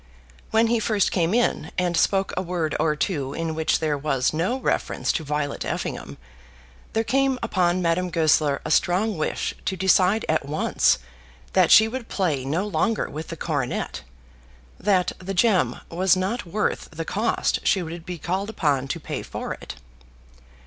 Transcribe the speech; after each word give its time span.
When 0.49 0.65
he 0.65 0.79
first 0.79 1.11
came 1.11 1.31
in 1.31 1.69
and 1.77 1.95
spoke 1.95 2.33
a 2.35 2.41
word 2.41 2.75
or 2.79 2.95
two, 2.95 3.35
in 3.35 3.53
which 3.53 3.77
there 3.77 3.95
was 3.99 4.33
no 4.33 4.57
reference 4.57 5.11
to 5.11 5.23
Violet 5.23 5.63
Effingham, 5.63 6.17
there 6.93 7.03
came 7.03 7.37
upon 7.43 7.83
Madame 7.83 8.09
Goesler 8.09 8.61
a 8.65 8.71
strong 8.71 9.15
wish 9.15 9.53
to 9.63 9.75
decide 9.75 10.25
at 10.27 10.43
once 10.43 10.97
that 11.53 11.69
she 11.69 11.87
would 11.87 12.07
play 12.09 12.43
no 12.43 12.65
longer 12.67 13.11
with 13.11 13.27
the 13.27 13.37
coronet, 13.37 14.01
that 14.79 15.11
the 15.19 15.35
gem 15.35 15.81
was 15.87 16.15
not 16.15 16.47
worth 16.47 16.89
the 16.89 17.05
cost 17.05 17.59
she 17.63 17.83
would 17.83 18.03
be 18.03 18.17
called 18.17 18.49
upon 18.49 18.87
to 18.87 18.99
pay 18.99 19.21
for 19.21 19.53
it. 19.53 19.75